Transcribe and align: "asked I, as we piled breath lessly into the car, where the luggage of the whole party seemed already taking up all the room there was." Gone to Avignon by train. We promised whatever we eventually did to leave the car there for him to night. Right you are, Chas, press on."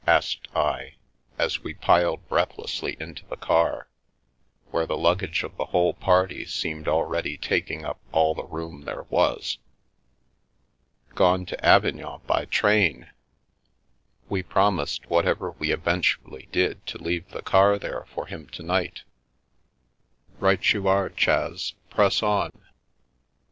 "asked 0.17 0.47
I, 0.55 0.95
as 1.37 1.61
we 1.63 1.75
piled 1.75 2.27
breath 2.27 2.57
lessly 2.57 2.99
into 2.99 3.23
the 3.27 3.37
car, 3.37 3.87
where 4.71 4.87
the 4.87 4.97
luggage 4.97 5.43
of 5.43 5.55
the 5.57 5.65
whole 5.65 5.93
party 5.93 6.43
seemed 6.45 6.87
already 6.87 7.37
taking 7.37 7.85
up 7.85 7.99
all 8.11 8.33
the 8.33 8.45
room 8.45 8.85
there 8.85 9.03
was." 9.11 9.59
Gone 11.13 11.45
to 11.45 11.63
Avignon 11.63 12.21
by 12.25 12.45
train. 12.45 13.11
We 14.27 14.41
promised 14.41 15.07
whatever 15.07 15.51
we 15.51 15.71
eventually 15.71 16.49
did 16.51 16.83
to 16.87 16.97
leave 16.97 17.29
the 17.29 17.43
car 17.43 17.77
there 17.77 18.05
for 18.09 18.25
him 18.25 18.47
to 18.53 18.63
night. 18.63 19.03
Right 20.39 20.65
you 20.73 20.87
are, 20.87 21.11
Chas, 21.11 21.75
press 21.91 22.23
on." 22.23 22.49